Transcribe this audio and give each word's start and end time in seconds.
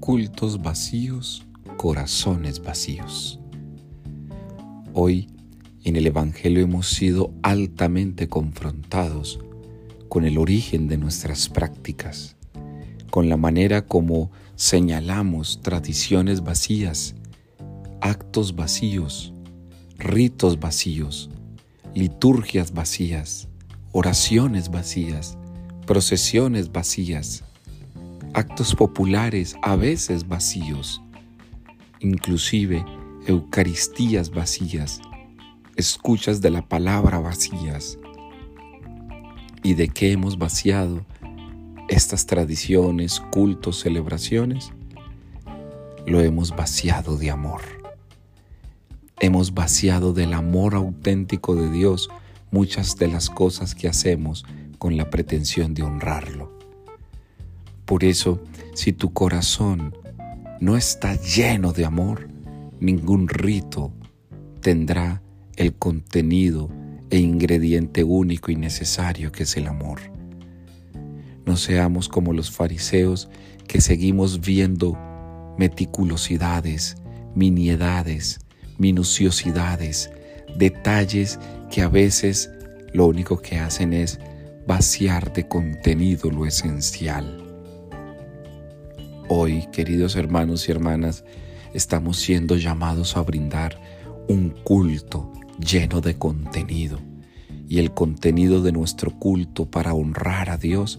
cultos 0.00 0.62
vacíos, 0.62 1.46
corazones 1.76 2.62
vacíos. 2.62 3.38
Hoy 4.94 5.28
en 5.84 5.96
el 5.96 6.06
Evangelio 6.06 6.64
hemos 6.64 6.88
sido 6.88 7.34
altamente 7.42 8.26
confrontados 8.28 9.38
con 10.08 10.24
el 10.24 10.38
origen 10.38 10.88
de 10.88 10.96
nuestras 10.96 11.50
prácticas, 11.50 12.36
con 13.10 13.28
la 13.28 13.36
manera 13.36 13.86
como 13.86 14.30
señalamos 14.56 15.60
tradiciones 15.60 16.42
vacías, 16.42 17.14
actos 18.00 18.56
vacíos, 18.56 19.34
ritos 19.98 20.58
vacíos, 20.58 21.28
liturgias 21.94 22.72
vacías, 22.72 23.48
oraciones 23.92 24.70
vacías, 24.70 25.36
procesiones 25.86 26.72
vacías, 26.72 27.44
actos 28.34 28.74
populares 28.74 29.56
a 29.62 29.76
veces 29.76 30.28
vacíos, 30.28 31.02
inclusive 32.00 32.84
Eucaristías 33.26 34.30
vacías, 34.30 35.00
escuchas 35.76 36.40
de 36.40 36.50
la 36.50 36.62
palabra 36.62 37.18
vacías. 37.18 37.98
¿Y 39.62 39.74
de 39.74 39.88
qué 39.88 40.12
hemos 40.12 40.38
vaciado 40.38 41.04
estas 41.88 42.24
tradiciones, 42.26 43.20
cultos, 43.20 43.80
celebraciones? 43.80 44.72
Lo 46.06 46.20
hemos 46.20 46.56
vaciado 46.56 47.18
de 47.18 47.30
amor. 47.30 47.60
Hemos 49.20 49.52
vaciado 49.52 50.14
del 50.14 50.32
amor 50.32 50.74
auténtico 50.74 51.54
de 51.54 51.70
Dios 51.70 52.08
muchas 52.50 52.96
de 52.96 53.08
las 53.08 53.28
cosas 53.28 53.74
que 53.74 53.86
hacemos 53.86 54.46
con 54.78 54.96
la 54.96 55.10
pretensión 55.10 55.74
de 55.74 55.82
honrarlo. 55.82 56.49
Por 57.90 58.04
eso, 58.04 58.40
si 58.72 58.92
tu 58.92 59.12
corazón 59.12 59.96
no 60.60 60.76
está 60.76 61.16
lleno 61.16 61.72
de 61.72 61.84
amor, 61.84 62.28
ningún 62.78 63.26
rito 63.26 63.92
tendrá 64.60 65.24
el 65.56 65.74
contenido 65.74 66.70
e 67.10 67.18
ingrediente 67.18 68.04
único 68.04 68.52
y 68.52 68.54
necesario 68.54 69.32
que 69.32 69.42
es 69.42 69.56
el 69.56 69.66
amor. 69.66 69.98
No 71.44 71.56
seamos 71.56 72.08
como 72.08 72.32
los 72.32 72.52
fariseos 72.52 73.28
que 73.66 73.80
seguimos 73.80 74.40
viendo 74.40 74.96
meticulosidades, 75.58 76.94
miniedades, 77.34 78.38
minuciosidades, 78.78 80.12
detalles 80.56 81.40
que 81.72 81.82
a 81.82 81.88
veces 81.88 82.52
lo 82.94 83.08
único 83.08 83.42
que 83.42 83.58
hacen 83.58 83.92
es 83.92 84.20
vaciar 84.64 85.32
de 85.32 85.48
contenido 85.48 86.30
lo 86.30 86.46
esencial. 86.46 87.49
Hoy, 89.32 89.68
queridos 89.70 90.16
hermanos 90.16 90.68
y 90.68 90.72
hermanas, 90.72 91.22
estamos 91.72 92.18
siendo 92.18 92.56
llamados 92.56 93.16
a 93.16 93.22
brindar 93.22 93.80
un 94.26 94.50
culto 94.50 95.32
lleno 95.64 96.00
de 96.00 96.18
contenido. 96.18 96.98
Y 97.68 97.78
el 97.78 97.92
contenido 97.92 98.60
de 98.60 98.72
nuestro 98.72 99.16
culto 99.16 99.70
para 99.70 99.94
honrar 99.94 100.50
a 100.50 100.56
Dios 100.56 100.98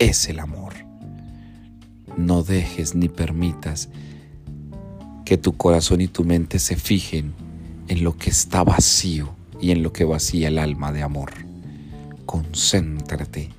es 0.00 0.28
el 0.28 0.40
amor. 0.40 0.74
No 2.16 2.42
dejes 2.42 2.96
ni 2.96 3.08
permitas 3.08 3.90
que 5.24 5.38
tu 5.38 5.56
corazón 5.56 6.00
y 6.00 6.08
tu 6.08 6.24
mente 6.24 6.58
se 6.58 6.74
fijen 6.74 7.32
en 7.86 8.02
lo 8.02 8.16
que 8.16 8.30
está 8.30 8.64
vacío 8.64 9.36
y 9.60 9.70
en 9.70 9.84
lo 9.84 9.92
que 9.92 10.02
vacía 10.02 10.48
el 10.48 10.58
alma 10.58 10.90
de 10.90 11.04
amor. 11.04 11.30
Concéntrate 12.26 13.50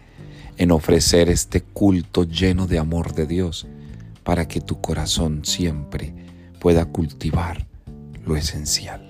en 0.57 0.71
ofrecer 0.71 1.29
este 1.29 1.61
culto 1.61 2.25
lleno 2.25 2.67
de 2.67 2.79
amor 2.79 3.15
de 3.15 3.25
Dios 3.25 3.65
para 4.29 4.47
que 4.47 4.61
tu 4.61 4.79
corazón 4.79 5.43
siempre 5.43 6.13
pueda 6.59 6.85
cultivar 6.85 7.65
lo 8.27 8.37
esencial. 8.37 9.08